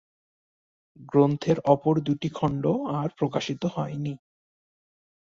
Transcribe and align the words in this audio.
গ্রন্থের 1.11 1.57
অপর 1.65 1.95
দুটি 1.99 2.29
খন্ড 2.29 2.63
আর 2.97 3.09
প্রকাশিত 3.17 3.61
হয়নি। 3.65 4.13